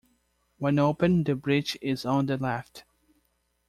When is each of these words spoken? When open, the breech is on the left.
When 0.57 0.79
open, 0.79 1.25
the 1.25 1.35
breech 1.35 1.77
is 1.79 2.05
on 2.05 2.25
the 2.25 2.35
left. 2.35 2.85